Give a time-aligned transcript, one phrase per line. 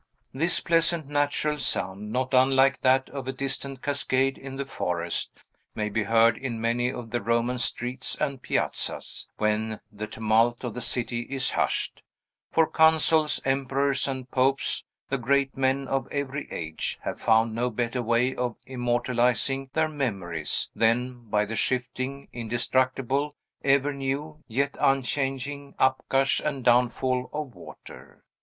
[0.33, 5.43] This pleasant, natural sound, not unlike that of a distant cascade in the forest,
[5.75, 10.73] may be heard in many of the Roman streets and piazzas, when the tumult of
[10.73, 12.01] the city is hushed;
[12.51, 18.01] for consuls, emperors, and popes, the great men of every age, have found no better
[18.01, 26.39] way of immortalizing their memories than by the shifting, indestructible, ever new, yet unchanging, upgush
[26.43, 28.23] and downfall of water.